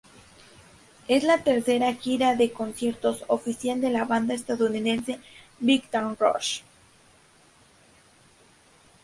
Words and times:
Es 1.07 1.23
la 1.23 1.43
tercera 1.43 1.93
gira 1.93 2.35
de 2.35 2.51
conciertos 2.51 3.23
oficial 3.27 3.81
de 3.81 3.91
la 3.91 4.03
banda 4.03 4.33
estadounidense 4.33 5.19
Big 5.59 5.87
Time 5.91 6.15
Rush. 6.19 6.61